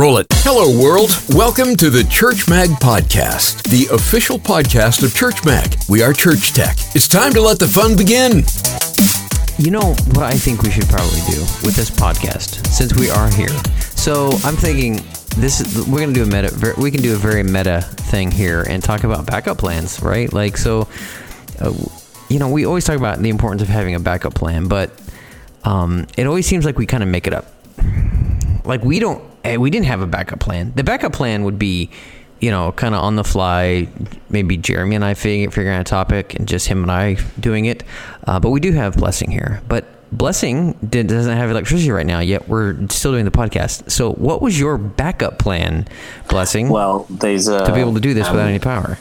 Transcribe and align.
Roll 0.00 0.16
it. 0.16 0.28
Hello, 0.36 0.82
world. 0.82 1.10
Welcome 1.28 1.76
to 1.76 1.90
the 1.90 2.02
Church 2.04 2.48
Mag 2.48 2.70
Podcast, 2.70 3.64
the 3.64 3.94
official 3.94 4.38
podcast 4.38 5.02
of 5.02 5.14
Church 5.14 5.44
Mag. 5.44 5.76
We 5.90 6.02
are 6.02 6.14
Church 6.14 6.54
Tech. 6.54 6.78
It's 6.94 7.06
time 7.06 7.34
to 7.34 7.40
let 7.42 7.58
the 7.58 7.68
fun 7.68 7.98
begin. 7.98 8.44
You 9.58 9.70
know 9.70 9.92
what 10.16 10.24
I 10.24 10.32
think 10.32 10.62
we 10.62 10.70
should 10.70 10.88
probably 10.88 11.20
do 11.30 11.40
with 11.66 11.76
this 11.76 11.90
podcast, 11.90 12.66
since 12.68 12.94
we 12.94 13.10
are 13.10 13.30
here. 13.30 13.54
So 13.94 14.30
I'm 14.42 14.56
thinking 14.56 15.04
this 15.36 15.60
is 15.60 15.86
we're 15.86 16.00
gonna 16.00 16.14
do 16.14 16.22
a 16.22 16.26
meta. 16.26 16.74
We 16.80 16.90
can 16.90 17.02
do 17.02 17.12
a 17.12 17.18
very 17.18 17.42
meta 17.42 17.82
thing 17.82 18.30
here 18.30 18.62
and 18.62 18.82
talk 18.82 19.04
about 19.04 19.26
backup 19.26 19.58
plans, 19.58 20.00
right? 20.00 20.32
Like 20.32 20.56
so, 20.56 20.88
uh, 21.58 21.74
you 22.30 22.38
know, 22.38 22.48
we 22.48 22.64
always 22.64 22.86
talk 22.86 22.96
about 22.96 23.18
the 23.18 23.28
importance 23.28 23.60
of 23.60 23.68
having 23.68 23.94
a 23.94 24.00
backup 24.00 24.32
plan, 24.32 24.66
but 24.66 24.98
um, 25.64 26.06
it 26.16 26.26
always 26.26 26.46
seems 26.46 26.64
like 26.64 26.78
we 26.78 26.86
kind 26.86 27.02
of 27.02 27.10
make 27.10 27.26
it 27.26 27.34
up. 27.34 27.52
Like 28.64 28.82
we 28.82 28.98
don't, 28.98 29.22
we 29.58 29.70
didn't 29.70 29.86
have 29.86 30.00
a 30.00 30.06
backup 30.06 30.40
plan. 30.40 30.72
The 30.74 30.84
backup 30.84 31.12
plan 31.12 31.44
would 31.44 31.58
be, 31.58 31.90
you 32.40 32.50
know, 32.50 32.72
kind 32.72 32.94
of 32.94 33.02
on 33.02 33.16
the 33.16 33.24
fly. 33.24 33.88
Maybe 34.28 34.56
Jeremy 34.56 34.96
and 34.96 35.04
I 35.04 35.14
fig- 35.14 35.52
figuring 35.52 35.76
out 35.76 35.80
a 35.80 35.84
topic, 35.84 36.34
and 36.34 36.46
just 36.46 36.68
him 36.68 36.82
and 36.82 36.90
I 36.90 37.16
doing 37.38 37.64
it. 37.66 37.82
Uh, 38.26 38.40
but 38.40 38.50
we 38.50 38.60
do 38.60 38.72
have 38.72 38.96
blessing 38.96 39.30
here, 39.30 39.62
but. 39.68 39.84
Blessing 40.12 40.72
did, 40.84 41.06
doesn't 41.06 41.36
have 41.36 41.50
electricity 41.50 41.92
right 41.92 42.04
now, 42.04 42.18
yet 42.18 42.48
we're 42.48 42.88
still 42.88 43.12
doing 43.12 43.24
the 43.24 43.30
podcast. 43.30 43.92
So, 43.92 44.10
what 44.14 44.42
was 44.42 44.58
your 44.58 44.76
backup 44.76 45.38
plan, 45.38 45.86
Blessing? 46.28 46.68
Well, 46.68 47.06
there's 47.08 47.46
a, 47.46 47.64
to 47.64 47.72
be 47.72 47.78
able 47.78 47.94
to 47.94 48.00
do 48.00 48.12
this 48.12 48.26
um, 48.26 48.34
without 48.34 48.48
any 48.48 48.58
power. 48.58 48.98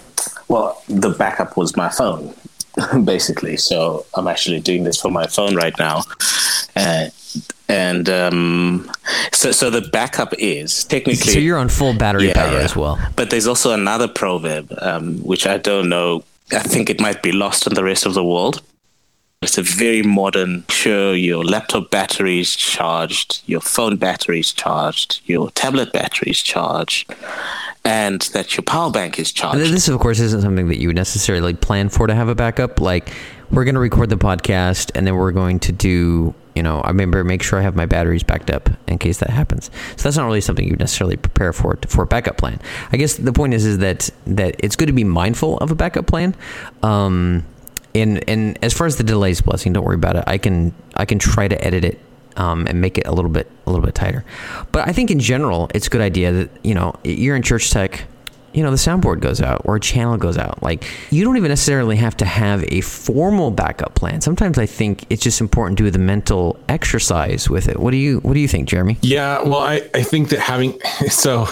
Well, 0.49 0.81
the 0.87 1.09
backup 1.09 1.57
was 1.57 1.75
my 1.75 1.89
phone, 1.89 2.33
basically. 3.03 3.57
So 3.57 4.05
I'm 4.15 4.27
actually 4.27 4.59
doing 4.59 4.83
this 4.83 4.99
from 4.99 5.13
my 5.13 5.27
phone 5.27 5.55
right 5.55 5.77
now, 5.77 6.03
uh, 6.75 7.05
and 7.67 8.09
um, 8.09 8.91
so 9.31 9.51
so 9.51 9.69
the 9.69 9.81
backup 9.81 10.33
is 10.37 10.83
technically. 10.83 11.33
So 11.33 11.39
you're 11.39 11.57
on 11.57 11.69
full 11.69 11.93
battery 11.93 12.27
Yeah, 12.27 12.33
power 12.33 12.53
yeah. 12.57 12.63
as 12.65 12.75
well. 12.75 12.99
But 13.15 13.29
there's 13.29 13.47
also 13.47 13.71
another 13.73 14.07
proverb, 14.07 14.73
um, 14.81 15.17
which 15.19 15.45
I 15.47 15.57
don't 15.57 15.89
know. 15.89 16.23
I 16.51 16.59
think 16.59 16.89
it 16.89 16.99
might 16.99 17.21
be 17.21 17.31
lost 17.31 17.67
in 17.67 17.75
the 17.75 17.83
rest 17.83 18.05
of 18.05 18.13
the 18.15 18.23
world. 18.23 18.61
It's 19.41 19.57
a 19.57 19.61
very 19.61 20.01
modern. 20.03 20.65
Sure, 20.67 21.13
your 21.15 21.45
laptop 21.45 21.91
battery 21.91 22.41
is 22.41 22.55
charged, 22.55 23.41
your 23.45 23.61
phone 23.61 23.95
battery 23.95 24.41
is 24.41 24.51
charged, 24.51 25.21
your 25.25 25.49
tablet 25.51 25.93
battery 25.93 26.31
is 26.31 26.41
charged, 26.41 27.09
and 27.85 28.21
that 28.33 28.57
your 28.57 28.63
power 28.63 28.91
bank 28.91 29.17
is 29.17 29.31
charged. 29.31 29.61
This, 29.61 29.87
of 29.87 29.97
course, 30.01 30.19
isn't 30.19 30.41
something 30.41 30.67
that 30.67 30.79
you 30.79 30.87
would 30.89 30.97
necessarily 30.97 31.53
plan 31.53 31.87
for 31.87 32.05
to 32.07 32.15
have 32.15 32.27
a 32.27 32.35
backup. 32.35 32.81
Like, 32.81 33.13
we're 33.49 33.63
going 33.63 33.75
to 33.75 33.79
record 33.81 34.09
the 34.09 34.17
podcast, 34.17 34.91
and 34.93 35.07
then 35.07 35.15
we're 35.15 35.31
going 35.31 35.59
to 35.59 35.71
do, 35.71 36.33
you 36.59 36.63
know, 36.63 36.81
I 36.81 36.89
remember 36.89 37.23
make 37.23 37.41
sure 37.41 37.57
I 37.57 37.61
have 37.61 37.77
my 37.77 37.85
batteries 37.85 38.21
backed 38.21 38.49
up 38.49 38.69
in 38.85 38.97
case 38.97 39.19
that 39.19 39.29
happens. 39.29 39.71
So 39.95 40.03
that's 40.03 40.17
not 40.17 40.25
really 40.25 40.41
something 40.41 40.67
you 40.67 40.75
necessarily 40.75 41.15
prepare 41.15 41.53
for 41.53 41.79
for 41.87 42.03
a 42.03 42.05
backup 42.05 42.35
plan. 42.35 42.59
I 42.91 42.97
guess 42.97 43.15
the 43.15 43.31
point 43.31 43.53
is 43.53 43.65
is 43.65 43.77
that 43.77 44.09
that 44.27 44.57
it's 44.59 44.75
good 44.75 44.87
to 44.87 44.91
be 44.91 45.05
mindful 45.05 45.57
of 45.59 45.71
a 45.71 45.75
backup 45.75 46.05
plan. 46.05 46.35
Um, 46.83 47.45
and 47.95 48.29
and 48.29 48.59
as 48.61 48.73
far 48.73 48.87
as 48.87 48.97
the 48.97 49.05
delays, 49.05 49.39
blessing, 49.39 49.71
don't 49.71 49.85
worry 49.85 49.95
about 49.95 50.17
it. 50.17 50.25
I 50.27 50.37
can 50.37 50.73
I 50.95 51.05
can 51.05 51.17
try 51.17 51.47
to 51.47 51.65
edit 51.65 51.85
it 51.85 51.97
um, 52.35 52.67
and 52.67 52.81
make 52.81 52.97
it 52.97 53.07
a 53.07 53.13
little 53.13 53.31
bit 53.31 53.49
a 53.65 53.71
little 53.71 53.85
bit 53.85 53.95
tighter. 53.95 54.25
But 54.73 54.85
I 54.85 54.91
think 54.91 55.11
in 55.11 55.21
general, 55.21 55.71
it's 55.73 55.87
a 55.87 55.89
good 55.89 56.01
idea 56.01 56.33
that 56.33 56.49
you 56.61 56.73
know 56.73 56.93
you're 57.05 57.37
in 57.37 57.41
church 57.41 57.71
tech. 57.71 58.03
You 58.53 58.63
know 58.63 58.71
the 58.71 58.77
soundboard 58.77 59.19
goes 59.21 59.41
out 59.41 59.61
or 59.65 59.75
a 59.75 59.79
channel 59.79 60.17
goes 60.17 60.37
out. 60.37 60.61
Like 60.63 60.85
you 61.11 61.23
don't 61.23 61.37
even 61.37 61.49
necessarily 61.49 61.95
have 61.97 62.15
to 62.17 62.25
have 62.25 62.63
a 62.69 62.81
formal 62.81 63.51
backup 63.51 63.95
plan. 63.95 64.21
Sometimes 64.21 64.57
I 64.57 64.65
think 64.65 65.05
it's 65.09 65.23
just 65.23 65.41
important 65.41 65.77
to 65.77 65.85
do 65.85 65.91
the 65.91 65.99
mental 65.99 66.59
exercise 66.69 67.49
with 67.49 67.67
it. 67.67 67.79
What 67.79 67.91
do 67.91 67.97
you 67.97 68.19
What 68.19 68.33
do 68.33 68.39
you 68.39 68.47
think, 68.47 68.67
Jeremy? 68.67 68.97
Yeah, 69.01 69.41
well, 69.41 69.59
I, 69.59 69.81
I 69.93 70.03
think 70.03 70.29
that 70.29 70.39
having 70.39 70.79
so 71.09 71.47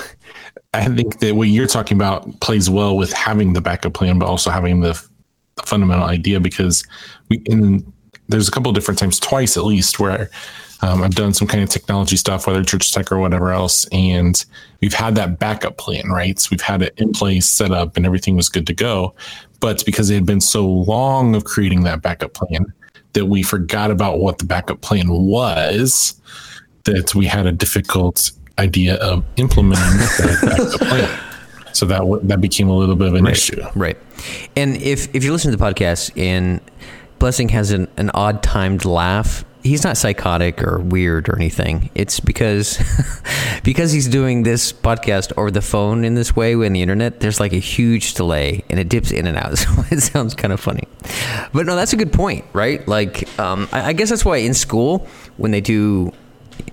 I 0.73 0.85
think 0.85 1.19
that 1.19 1.35
what 1.35 1.47
you're 1.47 1.67
talking 1.67 1.97
about 1.97 2.39
plays 2.39 2.69
well 2.69 2.95
with 2.97 3.13
having 3.13 3.53
the 3.53 3.61
backup 3.61 3.93
plan, 3.93 4.19
but 4.19 4.27
also 4.27 4.49
having 4.49 4.81
the, 4.81 5.01
the 5.55 5.63
fundamental 5.63 6.05
idea 6.05 6.39
because 6.39 6.85
we 7.29 7.37
in 7.45 7.91
there's 8.27 8.47
a 8.47 8.51
couple 8.51 8.69
of 8.69 8.75
different 8.75 8.99
times, 8.99 9.19
twice 9.19 9.57
at 9.57 9.65
least, 9.65 9.99
where 9.99 10.29
um, 10.81 11.01
I've 11.01 11.15
done 11.15 11.33
some 11.33 11.47
kind 11.47 11.63
of 11.63 11.69
technology 11.69 12.17
stuff, 12.17 12.45
whether 12.45 12.63
church 12.63 12.91
tech 12.91 13.11
or 13.11 13.19
whatever 13.19 13.51
else, 13.51 13.85
and 13.91 14.43
we've 14.81 14.93
had 14.93 15.15
that 15.15 15.39
backup 15.39 15.77
plan, 15.77 16.09
right? 16.09 16.37
So 16.37 16.49
we've 16.51 16.61
had 16.61 16.81
it 16.81 16.93
in 16.97 17.11
place, 17.11 17.47
set 17.47 17.71
up, 17.71 17.97
and 17.97 18.05
everything 18.05 18.35
was 18.35 18.49
good 18.49 18.67
to 18.67 18.73
go. 18.73 19.15
But 19.59 19.83
because 19.85 20.09
it 20.09 20.15
had 20.15 20.25
been 20.25 20.41
so 20.41 20.67
long 20.67 21.35
of 21.35 21.45
creating 21.45 21.83
that 21.83 22.01
backup 22.01 22.33
plan 22.33 22.71
that 23.13 23.25
we 23.25 23.41
forgot 23.41 23.89
about 23.89 24.19
what 24.19 24.37
the 24.37 24.45
backup 24.45 24.81
plan 24.81 25.09
was, 25.09 26.21
that 26.83 27.15
we 27.15 27.25
had 27.25 27.47
a 27.47 27.51
difficult 27.51 28.31
idea 28.59 28.95
of 28.95 29.23
implementing 29.37 29.97
that 29.97 30.39
backup 30.41 30.87
plan. 30.87 31.19
So 31.73 31.85
that 31.85 31.99
w- 31.99 32.21
that 32.23 32.41
became 32.41 32.69
a 32.69 32.75
little 32.75 32.95
bit 32.95 33.07
of 33.07 33.13
an 33.15 33.27
issue. 33.27 33.61
Right. 33.75 33.97
And 34.55 34.77
if 34.77 35.13
if 35.15 35.23
you 35.23 35.31
listen 35.31 35.51
to 35.51 35.57
the 35.57 35.63
podcast 35.63 36.11
and 36.17 36.59
Blessing 37.19 37.49
has 37.49 37.71
an, 37.71 37.87
an 37.97 38.11
odd 38.13 38.43
timed 38.43 38.85
laugh, 38.85 39.43
he's 39.67 39.83
not 39.83 39.97
psychotic 39.97 40.63
or 40.63 40.79
weird 40.79 41.29
or 41.29 41.35
anything. 41.35 41.89
It's 41.93 42.19
because 42.19 42.79
because 43.63 43.91
he's 43.91 44.07
doing 44.07 44.43
this 44.43 44.73
podcast 44.73 45.33
over 45.37 45.51
the 45.51 45.61
phone 45.61 46.03
in 46.03 46.15
this 46.15 46.35
way 46.35 46.53
in 46.53 46.73
the 46.73 46.81
internet, 46.81 47.19
there's 47.19 47.39
like 47.39 47.53
a 47.53 47.59
huge 47.59 48.13
delay 48.13 48.63
and 48.69 48.79
it 48.79 48.89
dips 48.89 49.11
in 49.11 49.27
and 49.27 49.37
out. 49.37 49.57
So 49.57 49.83
it 49.91 50.01
sounds 50.01 50.35
kind 50.35 50.53
of 50.53 50.59
funny. 50.59 50.87
But 51.51 51.65
no, 51.65 51.75
that's 51.75 51.91
a 51.91 51.97
good 51.97 52.13
point, 52.13 52.45
right? 52.53 52.87
Like 52.87 53.39
um, 53.39 53.67
I, 53.71 53.89
I 53.89 53.93
guess 53.93 54.09
that's 54.09 54.23
why 54.23 54.37
in 54.37 54.53
school 54.53 55.07
when 55.37 55.51
they 55.51 55.61
do 55.61 56.11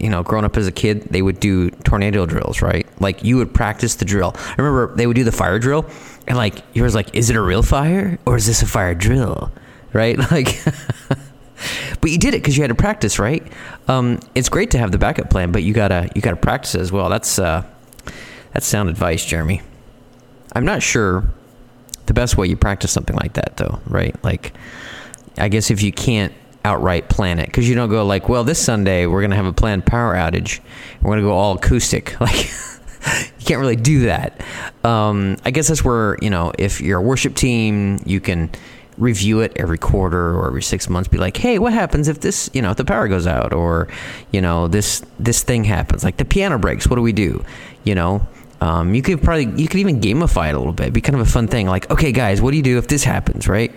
you 0.00 0.09
know, 0.09 0.22
growing 0.22 0.44
up 0.44 0.56
as 0.56 0.66
a 0.66 0.72
kid, 0.72 1.03
they 1.11 1.22
would 1.22 1.38
do 1.41 1.71
tornado 1.71 2.26
drills, 2.26 2.62
right? 2.62 2.87
Like 3.00 3.22
you 3.22 3.37
would 3.37 3.55
practice 3.55 3.97
the 3.97 4.05
drill. 4.05 4.34
I 4.37 4.55
remember 4.56 4.94
they 4.97 5.06
would 5.06 5.15
do 5.15 5.25
the 5.25 5.32
fire 5.32 5.59
drill, 5.59 5.87
and 6.26 6.37
like 6.37 6.62
you 6.72 6.82
was 6.82 6.94
like, 6.94 7.15
is 7.15 7.31
it 7.31 7.37
a 7.37 7.41
real 7.41 7.62
fire 7.62 8.19
or 8.26 8.37
is 8.37 8.47
this 8.47 8.62
a 8.62 8.66
fire 8.66 8.94
drill, 8.94 9.53
right? 9.94 10.19
Like, 10.31 10.59
but 12.00 12.10
you 12.10 12.19
did 12.19 12.34
it 12.34 12.43
because 12.43 12.56
you 12.56 12.62
had 12.62 12.69
to 12.69 12.75
practice, 12.75 13.19
right? 13.19 13.47
Um, 13.88 14.21
it's 14.34 14.49
great 14.49 14.72
to 14.72 14.78
have 14.78 14.93
the 14.93 14.99
backup 14.99 15.31
plan, 15.31 15.53
but 15.53 15.62
you 15.62 15.72
gotta 15.72 16.10
you 16.15 16.21
gotta 16.21 16.37
practice 16.37 16.75
as 16.75 16.93
well. 16.93 17.09
That's 17.09 17.38
uh, 17.38 17.65
that's 18.53 18.66
sound 18.66 18.91
advice, 18.91 19.25
Jeremy. 19.25 19.62
I'm 20.53 20.65
not 20.65 20.82
sure 20.82 21.25
the 22.06 22.12
best 22.12 22.37
way 22.37 22.49
you 22.49 22.56
practice 22.56 22.91
something 22.91 23.16
like 23.16 23.34
that, 23.34 23.56
though, 23.56 23.81
right? 23.87 24.15
Like, 24.22 24.53
I 25.38 25.49
guess 25.49 25.71
if 25.71 25.82
you 25.82 25.93
can't 25.93 26.34
outright 26.65 27.09
plan 27.09 27.38
it, 27.38 27.47
because 27.47 27.69
you 27.69 27.75
don't 27.75 27.88
go 27.88 28.05
like, 28.05 28.28
well, 28.28 28.44
this 28.44 28.59
Sunday 28.59 29.06
we're 29.06 29.22
gonna 29.22 29.37
have 29.37 29.47
a 29.47 29.53
planned 29.53 29.87
power 29.87 30.15
outage. 30.15 30.61
We're 31.00 31.12
gonna 31.12 31.22
go 31.22 31.32
all 31.32 31.55
acoustic, 31.55 32.21
like. 32.21 32.50
you 33.38 33.44
can't 33.44 33.61
really 33.61 33.76
do 33.76 34.06
that. 34.06 34.43
Um, 34.82 35.37
I 35.44 35.50
guess 35.50 35.69
that's 35.69 35.84
where 35.84 36.16
you 36.22 36.31
know 36.31 36.53
if 36.59 36.81
you're 36.81 36.99
a 36.99 37.03
worship 37.03 37.34
team, 37.34 38.00
you 38.06 38.19
can 38.19 38.50
review 38.99 39.41
it 39.41 39.53
every 39.56 39.78
quarter 39.78 40.37
or 40.37 40.47
every 40.47 40.62
six 40.62 40.88
months. 40.88 41.09
Be 41.09 41.19
like, 41.19 41.37
hey, 41.37 41.59
what 41.59 41.72
happens 41.72 42.09
if 42.09 42.21
this, 42.21 42.50
you 42.53 42.62
know, 42.62 42.71
if 42.71 42.77
the 42.77 42.84
power 42.84 43.09
goes 43.09 43.27
out, 43.27 43.53
or 43.53 43.88
you 44.32 44.41
know, 44.41 44.69
this 44.69 45.03
this 45.19 45.43
thing 45.43 45.65
happens, 45.65 46.05
like 46.05 46.16
the 46.16 46.25
piano 46.25 46.59
breaks. 46.59 46.87
What 46.87 46.97
do 46.97 47.03
we 47.03 47.12
do? 47.12 47.44
You 47.84 47.94
know, 47.94 48.27
um, 48.64 48.94
you 48.94 49.02
could 49.02 49.22
probably 49.22 49.44
you 49.60 49.69
could 49.69 49.80
even 49.80 50.00
gamify 50.00 50.48
it 50.48 50.54
a 50.54 50.58
little 50.58 50.72
bit. 50.72 50.84
It'd 50.84 50.94
be 50.94 51.02
kind 51.02 51.20
of 51.20 51.20
a 51.20 51.30
fun 51.30 51.48
thing. 51.48 51.66
Like, 51.66 51.91
okay, 51.91 52.12
guys, 52.12 52.41
what 52.41 52.52
do 52.52 52.56
you 52.56 52.62
do 52.62 52.78
if 52.78 52.88
this 52.88 53.04
happens? 53.04 53.47
Right? 53.47 53.76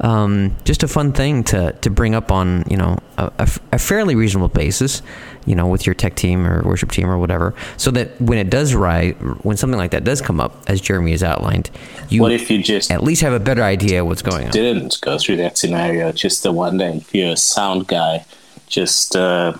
Um, 0.00 0.56
just 0.64 0.82
a 0.82 0.88
fun 0.88 1.12
thing 1.12 1.44
to 1.44 1.70
to 1.70 1.88
bring 1.88 2.16
up 2.16 2.32
on 2.32 2.64
you 2.68 2.76
know 2.76 2.98
a, 3.16 3.30
a, 3.38 3.48
a 3.72 3.78
fairly 3.78 4.16
reasonable 4.16 4.48
basis. 4.48 5.02
You 5.46 5.54
know, 5.54 5.68
with 5.68 5.86
your 5.86 5.94
tech 5.94 6.16
team 6.16 6.48
or 6.48 6.62
worship 6.64 6.90
team 6.90 7.08
or 7.08 7.16
whatever, 7.16 7.54
so 7.76 7.92
that 7.92 8.20
when 8.20 8.38
it 8.38 8.50
does 8.50 8.74
rise, 8.74 9.14
when 9.42 9.56
something 9.56 9.78
like 9.78 9.92
that 9.92 10.02
does 10.02 10.20
come 10.20 10.40
up, 10.40 10.64
as 10.68 10.80
Jeremy 10.80 11.12
has 11.12 11.22
outlined, 11.22 11.70
you 12.08 12.22
what 12.22 12.32
if 12.32 12.50
you 12.50 12.60
just 12.60 12.90
at 12.90 13.04
least 13.04 13.22
have 13.22 13.34
a 13.34 13.40
better 13.40 13.62
idea 13.62 14.04
what's 14.04 14.22
going 14.22 14.46
on. 14.46 14.50
didn't 14.50 15.00
go 15.00 15.16
through 15.16 15.36
that 15.36 15.58
scenario? 15.58 16.10
Just 16.10 16.42
the 16.42 16.50
one 16.50 16.78
day, 16.78 16.96
if 16.96 17.14
you're 17.14 17.32
a 17.32 17.36
sound 17.36 17.86
guy, 17.86 18.24
just 18.66 19.14
uh, 19.14 19.52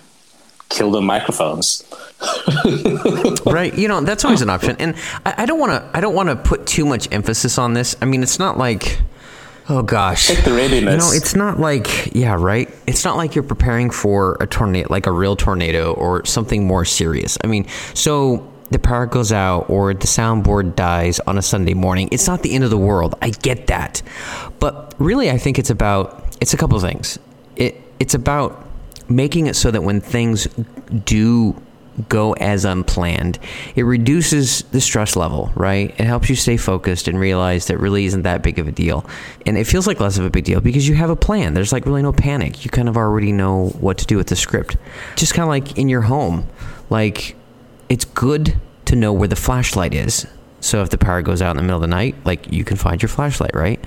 kill 0.69 0.91
the 0.91 1.03
microphones. 1.03 1.85
right 3.47 3.75
you 3.76 3.88
know 3.88 4.00
that's 4.00 4.25
always 4.25 4.43
an 4.43 4.50
option 4.50 4.76
and 4.79 4.94
i, 5.25 5.35
I 5.38 5.47
don't 5.47 5.59
want 5.59 5.73
to 5.73 5.97
i 5.97 6.00
don't 6.00 6.15
want 6.15 6.29
to 6.29 6.37
put 6.37 6.67
too 6.67 6.85
much 6.85 7.11
emphasis 7.12 7.59
on 7.59 7.75
this. 7.75 7.97
I 8.00 8.05
mean 8.05 8.23
it's 8.23 8.38
not 8.38 8.59
like 8.59 9.00
oh 9.69 9.82
gosh. 9.82 10.29
Check 10.29 10.44
the 10.44 10.53
readiness. 10.53 10.93
you 10.93 10.99
know 10.99 11.12
it's 11.12 11.35
not 11.35 11.59
like 11.59 12.15
yeah 12.15 12.37
right? 12.38 12.69
It's 12.87 13.05
not 13.05 13.17
like 13.17 13.35
you're 13.35 13.44
preparing 13.44 13.91
for 13.91 14.37
a 14.41 14.47
tornado 14.47 14.88
like 14.91 15.06
a 15.06 15.12
real 15.12 15.37
tornado 15.37 15.93
or 15.94 16.25
something 16.25 16.67
more 16.67 16.85
serious. 16.85 17.38
I 17.43 17.47
mean 17.47 17.67
so 17.94 18.50
the 18.71 18.79
power 18.79 19.06
goes 19.06 19.31
out 19.31 19.71
or 19.71 19.94
the 19.94 20.06
soundboard 20.06 20.75
dies 20.75 21.21
on 21.21 21.38
a 21.38 21.43
sunday 21.43 21.75
morning. 21.75 22.09
It's 22.11 22.26
not 22.26 22.43
the 22.43 22.55
end 22.55 22.65
of 22.65 22.71
the 22.71 22.79
world. 22.79 23.15
I 23.23 23.31
get 23.31 23.69
that. 23.69 24.03
But 24.59 24.94
really 24.99 25.31
i 25.31 25.38
think 25.38 25.59
it's 25.59 25.71
about 25.71 26.37
it's 26.41 26.55
a 26.55 26.56
couple 26.56 26.76
of 26.76 26.82
things. 26.82 27.19
It 27.56 27.81
it's 28.00 28.15
about 28.15 28.67
making 29.09 29.47
it 29.47 29.55
so 29.55 29.71
that 29.71 29.82
when 29.82 30.00
things 30.00 30.49
do 31.05 31.55
go 32.08 32.32
as 32.35 32.64
unplanned, 32.64 33.38
it 33.75 33.82
reduces 33.82 34.62
the 34.64 34.81
stress 34.81 35.17
level, 35.17 35.52
right? 35.55 35.91
It 35.99 36.05
helps 36.05 36.29
you 36.29 36.37
stay 36.37 36.56
focused 36.56 37.08
and 37.08 37.19
realize 37.19 37.67
that 37.67 37.79
really 37.79 38.05
isn't 38.06 38.23
that 38.23 38.43
big 38.43 38.58
of 38.58 38.69
a 38.69 38.73
deal. 38.73 39.06
And 39.46 39.56
it 39.56 39.64
feels 39.64 39.87
like 39.87 40.00
less 40.00 40.19
of 40.19 40.25
a 40.25 40.31
big 40.31 40.44
deal 40.44 40.61
because 40.61 40.88
you 40.88 40.94
have 40.96 41.11
a 41.11 41.17
plan. 41.17 41.55
There's 41.55 41.73
like 41.73 41.87
really 41.87 42.02
no 42.02 42.12
panic. 42.12 42.64
You 42.64 42.70
kind 42.70 42.88
of 42.88 42.96
already 42.96 43.32
know 43.32 43.69
what 43.81 43.99
to 43.99 44.06
do 44.06 44.17
with 44.17 44.29
the 44.29 44.37
script. 44.37 44.76
Just 45.17 45.35
kind 45.35 45.44
of 45.44 45.49
like 45.49 45.79
in 45.79 45.88
your 45.88 46.02
home. 46.02 46.46
Like 46.91 47.37
it's 47.88 48.05
good 48.05 48.56
to 48.87 48.97
know 48.97 49.12
where 49.12 49.29
the 49.29 49.37
flashlight 49.37 49.94
is. 49.94 50.26
So 50.61 50.81
if 50.81 50.88
the 50.88 50.97
power 50.97 51.20
goes 51.20 51.43
out 51.43 51.50
in 51.50 51.56
the 51.58 51.62
middle 51.62 51.76
of 51.76 51.82
the 51.82 51.88
night, 51.88 52.17
like 52.25 52.50
you 52.50 52.64
can 52.64 52.79
find 52.79 53.02
your 53.02 53.11
flashlight, 53.11 53.55
right? 53.55 53.85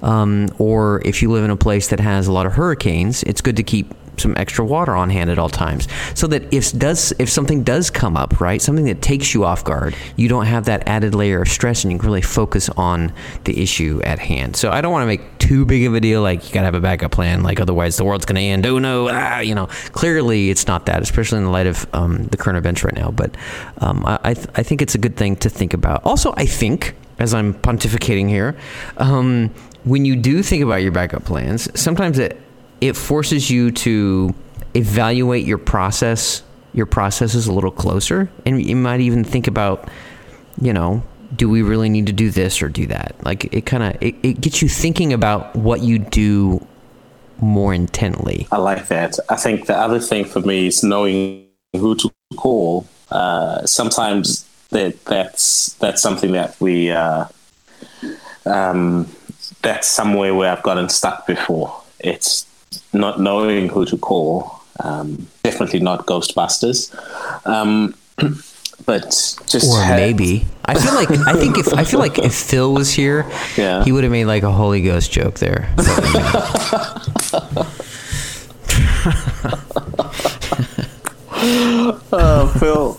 Um, 0.00 0.48
or 0.58 1.02
if 1.04 1.22
you 1.22 1.30
live 1.30 1.44
in 1.44 1.50
a 1.50 1.56
place 1.56 1.88
that 1.88 1.98
has 1.98 2.28
a 2.28 2.32
lot 2.32 2.46
of 2.46 2.52
hurricanes, 2.52 3.24
it's 3.24 3.40
good 3.40 3.56
to 3.56 3.64
keep 3.64 3.92
some 4.16 4.34
extra 4.36 4.64
water 4.64 4.94
on 4.94 5.10
hand 5.10 5.30
at 5.30 5.38
all 5.38 5.48
times, 5.48 5.88
so 6.14 6.26
that 6.26 6.52
if 6.52 6.76
does 6.76 7.12
if 7.18 7.28
something 7.28 7.62
does 7.62 7.90
come 7.90 8.16
up, 8.16 8.40
right, 8.40 8.60
something 8.60 8.84
that 8.86 9.02
takes 9.02 9.34
you 9.34 9.44
off 9.44 9.64
guard, 9.64 9.94
you 10.16 10.28
don't 10.28 10.46
have 10.46 10.64
that 10.66 10.86
added 10.86 11.14
layer 11.14 11.42
of 11.42 11.48
stress, 11.48 11.84
and 11.84 11.92
you 11.92 11.98
can 11.98 12.06
really 12.06 12.22
focus 12.22 12.68
on 12.70 13.12
the 13.44 13.62
issue 13.62 14.00
at 14.04 14.18
hand. 14.18 14.56
So 14.56 14.70
I 14.70 14.80
don't 14.80 14.92
want 14.92 15.02
to 15.02 15.06
make 15.06 15.38
too 15.38 15.64
big 15.64 15.84
of 15.86 15.94
a 15.94 16.00
deal, 16.00 16.22
like 16.22 16.46
you 16.46 16.54
got 16.54 16.60
to 16.60 16.66
have 16.66 16.74
a 16.74 16.80
backup 16.80 17.12
plan, 17.12 17.42
like 17.42 17.60
otherwise 17.60 17.96
the 17.96 18.04
world's 18.04 18.26
going 18.26 18.36
to 18.36 18.42
end. 18.42 18.66
Oh 18.66 18.78
no, 18.78 19.08
ah, 19.10 19.40
you 19.40 19.54
know, 19.54 19.66
clearly 19.92 20.50
it's 20.50 20.66
not 20.66 20.86
that, 20.86 21.02
especially 21.02 21.38
in 21.38 21.44
the 21.44 21.50
light 21.50 21.66
of 21.66 21.86
um, 21.92 22.24
the 22.24 22.36
current 22.36 22.58
events 22.58 22.84
right 22.84 22.94
now. 22.94 23.10
But 23.10 23.36
um, 23.78 24.04
I 24.06 24.18
I, 24.24 24.34
th- 24.34 24.48
I 24.54 24.62
think 24.62 24.82
it's 24.82 24.94
a 24.94 24.98
good 24.98 25.16
thing 25.16 25.36
to 25.36 25.50
think 25.50 25.74
about. 25.74 26.04
Also, 26.04 26.34
I 26.36 26.46
think 26.46 26.94
as 27.18 27.34
I'm 27.34 27.54
pontificating 27.54 28.28
here. 28.28 28.56
Um, 28.96 29.50
when 29.84 30.04
you 30.04 30.16
do 30.16 30.42
think 30.42 30.62
about 30.62 30.82
your 30.82 30.92
backup 30.92 31.24
plans, 31.24 31.68
sometimes 31.78 32.18
it 32.18 32.40
it 32.80 32.96
forces 32.96 33.50
you 33.50 33.70
to 33.70 34.34
evaluate 34.74 35.46
your 35.46 35.58
process 35.58 36.42
your 36.72 36.86
processes 36.86 37.46
a 37.46 37.52
little 37.52 37.70
closer 37.70 38.30
and 38.46 38.64
you 38.64 38.76
might 38.76 39.00
even 39.00 39.24
think 39.24 39.46
about 39.46 39.88
you 40.60 40.72
know 40.72 41.02
do 41.34 41.48
we 41.48 41.62
really 41.62 41.88
need 41.88 42.06
to 42.06 42.12
do 42.12 42.30
this 42.30 42.62
or 42.62 42.68
do 42.68 42.86
that 42.86 43.14
like 43.24 43.52
it 43.52 43.66
kind 43.66 43.82
of 43.82 44.02
it, 44.02 44.14
it 44.22 44.40
gets 44.40 44.62
you 44.62 44.68
thinking 44.68 45.12
about 45.12 45.54
what 45.56 45.80
you 45.80 45.98
do 45.98 46.64
more 47.40 47.72
intently 47.72 48.46
I 48.52 48.58
like 48.58 48.88
that. 48.88 49.18
I 49.28 49.36
think 49.36 49.66
the 49.66 49.76
other 49.76 49.98
thing 49.98 50.26
for 50.26 50.40
me 50.40 50.66
is 50.66 50.84
knowing 50.84 51.46
who 51.72 51.94
to 51.96 52.10
call. 52.36 52.86
Uh, 53.10 53.64
sometimes 53.66 54.46
that 54.70 55.04
that's 55.04 55.74
that's 55.74 56.02
something 56.02 56.32
that 56.32 56.56
we 56.60 56.90
uh, 56.90 57.26
um, 58.46 59.08
that's 59.62 59.88
somewhere 59.88 60.34
where 60.34 60.52
I've 60.52 60.62
gotten 60.62 60.88
stuck 60.88 61.26
before. 61.26 61.82
It's 61.98 62.46
not 62.92 63.20
knowing 63.20 63.68
who 63.68 63.84
to 63.86 63.96
call. 63.96 64.60
Um, 64.82 65.26
definitely 65.42 65.80
not 65.80 66.06
Ghostbusters. 66.06 66.90
Um, 67.46 67.94
but 68.86 69.04
just 69.46 69.70
or 69.70 69.82
have- 69.82 69.98
maybe 69.98 70.46
i 70.64 70.74
feel 70.74 70.94
like 70.94 71.10
i 71.26 71.34
think 71.34 71.58
if 71.58 71.70
i 71.74 71.84
feel 71.84 72.00
like 72.00 72.18
if 72.18 72.32
phil 72.34 72.72
was 72.72 72.90
here 72.90 73.26
Yeah. 73.56 73.84
he 73.84 73.92
would 73.92 74.04
have 74.04 74.10
made 74.10 74.24
like 74.24 74.42
a 74.42 74.50
holy 74.50 74.80
ghost 74.80 75.12
joke 75.12 75.38
there 75.38 75.68
Oh, 82.12 82.48
Phil. 82.58 82.94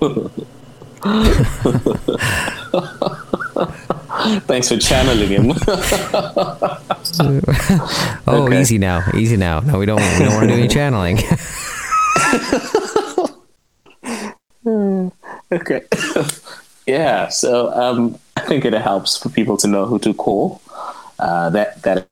Thanks 4.46 4.68
for 4.68 4.76
channeling 4.78 5.28
him. 5.28 5.50
oh 8.26 8.44
Okay. 8.46 8.60
easy 8.60 8.78
now 8.78 9.02
easy 9.14 9.36
now 9.36 9.60
no 9.60 9.78
we 9.78 9.86
don't 9.86 10.00
we 10.00 10.24
don't 10.24 10.34
want 10.34 10.42
to 10.42 10.48
do 10.48 10.54
any 10.54 10.68
channeling 10.68 11.18
okay. 15.52 15.82
yeah. 16.86 17.28
So 17.28 17.72
um, 17.72 18.18
I 18.36 18.40
think 18.40 18.64
it 18.64 18.72
helps 18.74 19.16
for 19.16 19.28
people 19.28 19.56
to 19.58 19.66
know 19.68 19.86
who 19.86 19.98
to 20.00 20.14
call. 20.14 20.60
Uh, 21.18 21.50
that 21.50 21.82
that 21.82 22.06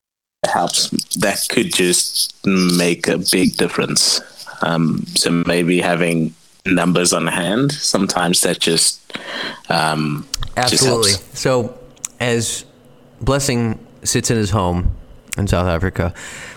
helps. 0.49 0.91
That 1.17 1.47
could 1.51 1.73
just 1.73 2.35
make 2.47 3.09
a 3.09 3.19
big 3.19 3.57
difference. 3.57 4.21
Um, 4.63 5.05
so 5.15 5.31
maybe 5.47 5.81
having 5.81 6.35
numbers 6.65 7.13
on 7.13 7.27
hand. 7.27 7.73
Sometimes 7.73 8.41
that 8.43 8.59
just 8.59 9.01
um, 9.69 10.27
just 10.57 10.73
Absolutely. 10.73 11.11
helps. 11.13 11.39
So, 11.41 11.79
as 12.21 12.65
Blessing 13.21 13.86
sits 14.07 14.31
in 14.31 14.37
his 14.37 14.51
home 14.51 14.97
in 15.37 15.47
South 15.47 15.67
Africa 15.67 16.15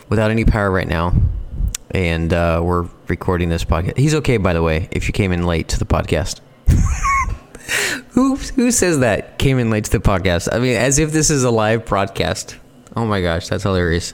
without 0.10 0.32
any 0.32 0.46
power 0.46 0.72
right 0.72 0.88
now, 0.88 1.14
and 1.92 2.34
uh, 2.34 2.62
we're 2.64 2.88
recording 3.08 3.50
this 3.50 3.66
podcast. 3.66 3.98
He's 3.98 4.16
okay, 4.16 4.38
by 4.38 4.54
the 4.54 4.62
way, 4.62 4.88
if 4.92 5.08
you 5.08 5.14
came 5.14 5.32
in 5.32 5.46
late 5.46 5.68
to 5.70 5.80
the 5.80 5.86
podcast. 5.86 6.40
who 8.12 8.36
who 8.36 8.72
says 8.72 9.00
that 9.00 9.38
came 9.38 9.60
in 9.60 9.70
late 9.70 9.86
to 9.86 9.92
the 9.92 10.00
podcast? 10.00 10.50
I 10.52 10.60
mean, 10.60 10.76
as 10.76 11.00
if 11.00 11.12
this 11.12 11.30
is 11.30 11.44
a 11.44 11.52
live 11.52 11.86
broadcast. 11.86 12.58
Oh 12.96 13.06
my 13.06 13.22
gosh, 13.22 13.48
that's 13.48 13.64
hilarious. 13.64 14.14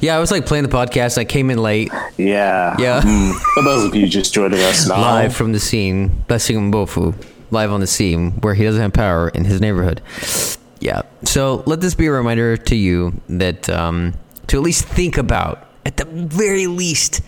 Yeah, 0.00 0.16
I 0.16 0.20
was 0.20 0.30
like 0.30 0.46
playing 0.46 0.64
the 0.64 0.70
podcast. 0.70 1.18
I 1.18 1.24
came 1.24 1.50
in 1.50 1.58
late, 1.58 1.90
Yeah. 2.16 2.76
Yeah. 2.78 3.00
Mm. 3.02 3.34
For 3.54 3.62
those 3.62 3.84
of 3.84 3.94
you 3.94 4.06
just 4.06 4.32
joining 4.32 4.60
us 4.60 4.88
now, 4.88 5.00
live 5.00 5.34
from 5.34 5.52
the 5.52 5.60
scene, 5.60 6.08
Blessing 6.28 6.70
Mbofu, 6.70 7.14
live 7.50 7.72
on 7.72 7.80
the 7.80 7.86
scene 7.86 8.32
where 8.40 8.54
he 8.54 8.64
doesn't 8.64 8.80
have 8.80 8.92
power 8.92 9.28
in 9.28 9.44
his 9.44 9.60
neighborhood. 9.60 10.00
Yeah. 10.86 11.02
So 11.24 11.64
let 11.66 11.80
this 11.80 11.96
be 11.96 12.06
a 12.06 12.12
reminder 12.12 12.56
to 12.56 12.76
you 12.76 13.20
that 13.28 13.68
um, 13.68 14.14
to 14.46 14.56
at 14.56 14.62
least 14.62 14.84
think 14.84 15.18
about, 15.18 15.66
at 15.84 15.96
the 15.96 16.04
very 16.04 16.68
least, 16.68 17.22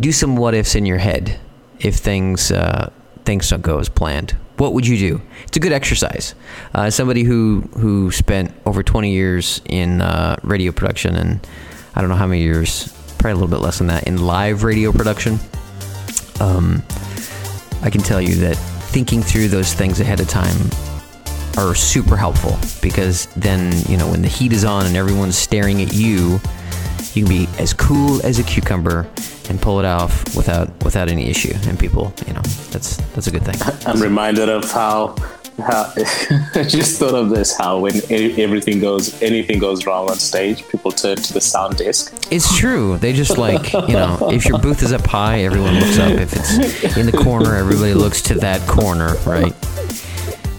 do 0.00 0.12
some 0.12 0.34
what 0.34 0.54
ifs 0.54 0.74
in 0.74 0.86
your 0.86 0.96
head 0.96 1.38
if 1.78 1.96
things 1.96 2.50
uh, 2.50 2.90
things 3.26 3.50
don't 3.50 3.60
go 3.60 3.78
as 3.78 3.90
planned. 3.90 4.34
What 4.56 4.72
would 4.72 4.86
you 4.86 4.96
do? 4.96 5.20
It's 5.44 5.58
a 5.58 5.60
good 5.60 5.72
exercise. 5.72 6.34
Uh, 6.74 6.88
somebody 6.88 7.22
who 7.22 7.68
who 7.78 8.10
spent 8.10 8.50
over 8.64 8.82
20 8.82 9.12
years 9.12 9.60
in 9.66 10.00
uh, 10.00 10.36
radio 10.42 10.72
production 10.72 11.14
and 11.14 11.46
I 11.94 12.00
don't 12.00 12.08
know 12.08 12.16
how 12.16 12.26
many 12.26 12.40
years, 12.40 12.88
probably 13.18 13.32
a 13.32 13.34
little 13.34 13.50
bit 13.50 13.60
less 13.60 13.76
than 13.76 13.88
that, 13.88 14.04
in 14.04 14.24
live 14.24 14.64
radio 14.64 14.90
production 14.90 15.38
um, 16.40 16.82
I 17.82 17.90
can 17.90 18.00
tell 18.00 18.22
you 18.22 18.36
that 18.36 18.56
thinking 18.56 19.20
through 19.20 19.48
those 19.48 19.74
things 19.74 20.00
ahead 20.00 20.20
of 20.20 20.28
time 20.28 20.56
are 21.58 21.74
super 21.74 22.16
helpful 22.16 22.58
because 22.80 23.26
then, 23.36 23.72
you 23.88 23.96
know, 23.96 24.10
when 24.10 24.22
the 24.22 24.28
heat 24.28 24.52
is 24.52 24.64
on 24.64 24.86
and 24.86 24.96
everyone's 24.96 25.36
staring 25.36 25.82
at 25.82 25.92
you, 25.92 26.40
you 27.14 27.24
can 27.24 27.28
be 27.28 27.48
as 27.58 27.72
cool 27.72 28.24
as 28.24 28.38
a 28.38 28.42
cucumber 28.42 29.08
and 29.48 29.60
pull 29.60 29.78
it 29.78 29.84
off 29.84 30.34
without 30.34 30.68
without 30.84 31.08
any 31.08 31.28
issue. 31.28 31.54
And 31.66 31.78
people, 31.78 32.12
you 32.26 32.32
know, 32.32 32.40
that's 32.70 32.96
that's 33.14 33.26
a 33.26 33.30
good 33.30 33.44
thing. 33.44 33.56
I'm 33.86 34.00
reminded 34.00 34.48
of 34.48 34.70
how 34.70 35.14
how 35.58 35.92
I 36.54 36.64
just 36.66 36.98
thought 36.98 37.14
of 37.14 37.28
this 37.28 37.56
how 37.56 37.80
when 37.80 37.96
everything 38.10 38.80
goes 38.80 39.20
anything 39.20 39.58
goes 39.58 39.84
wrong 39.84 40.08
on 40.08 40.16
stage, 40.16 40.66
people 40.68 40.90
turn 40.90 41.16
to 41.16 41.32
the 41.32 41.40
sound 41.40 41.76
desk. 41.76 42.14
It's 42.30 42.56
true. 42.56 42.96
They 42.98 43.12
just 43.12 43.36
like, 43.36 43.72
you 43.72 43.94
know, 43.94 44.18
if 44.32 44.46
your 44.46 44.58
booth 44.58 44.82
is 44.82 44.92
up 44.92 45.06
high, 45.06 45.40
everyone 45.40 45.74
looks 45.74 45.98
up. 45.98 46.12
If 46.12 46.32
it's 46.32 46.96
in 46.96 47.06
the 47.06 47.12
corner, 47.12 47.54
everybody 47.54 47.94
looks 47.94 48.22
to 48.22 48.34
that 48.36 48.66
corner, 48.66 49.16
right? 49.26 49.54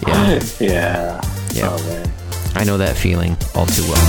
Yeah. 0.06 0.40
Yeah. 0.60 1.20
Yeah. 1.52 1.68
Oh 1.70 1.78
man. 1.86 2.10
I 2.56 2.64
know 2.64 2.78
that 2.78 2.96
feeling 2.96 3.36
all 3.54 3.66
too 3.66 3.82
well. 3.84 4.00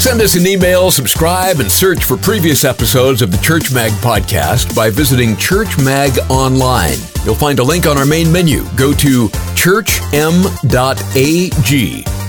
Send 0.00 0.20
us 0.20 0.34
an 0.34 0.46
email, 0.46 0.90
subscribe, 0.90 1.60
and 1.60 1.70
search 1.70 2.02
for 2.04 2.16
previous 2.16 2.64
episodes 2.64 3.22
of 3.22 3.30
the 3.30 3.38
Church 3.38 3.72
Mag 3.72 3.92
podcast 4.02 4.74
by 4.74 4.90
visiting 4.90 5.36
Church 5.36 5.78
Mag 5.78 6.10
online. 6.28 6.98
You'll 7.24 7.36
find 7.36 7.60
a 7.60 7.62
link 7.62 7.86
on 7.86 7.96
our 7.96 8.04
main 8.04 8.32
menu. 8.32 8.64
Go 8.74 8.92
to 8.94 9.28
churchm.ag. 9.54 10.02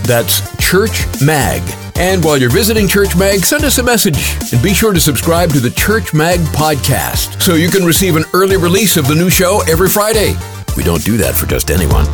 That's 0.05 0.57
Church 0.57 1.05
Mag. 1.21 1.61
And 1.95 2.23
while 2.23 2.37
you're 2.37 2.51
visiting 2.51 2.87
Church 2.87 3.15
Mag, 3.15 3.39
send 3.43 3.63
us 3.63 3.79
a 3.79 3.83
message 3.83 4.17
and 4.53 4.61
be 4.61 4.73
sure 4.73 4.93
to 4.93 4.99
subscribe 4.99 5.49
to 5.53 5.59
the 5.59 5.71
Church 5.71 6.13
Mag 6.13 6.39
podcast 6.53 7.41
so 7.41 7.55
you 7.55 7.69
can 7.69 7.83
receive 7.85 8.15
an 8.15 8.23
early 8.33 8.57
release 8.57 8.97
of 8.97 9.07
the 9.07 9.15
new 9.15 9.31
show 9.31 9.61
every 9.67 9.89
Friday. 9.89 10.35
We 10.75 10.83
don't 10.83 11.03
do 11.03 11.17
that 11.17 11.35
for 11.35 11.45
just 11.45 11.69
anyone. 11.71 12.05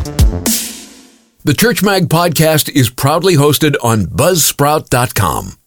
The 1.44 1.54
Church 1.54 1.82
Mag 1.82 2.08
podcast 2.08 2.68
is 2.70 2.90
proudly 2.90 3.34
hosted 3.34 3.74
on 3.82 4.04
Buzzsprout.com. 4.04 5.59